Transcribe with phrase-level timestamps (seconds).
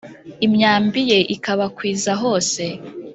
[0.45, 2.63] imyambi ye ikabakwiza hose,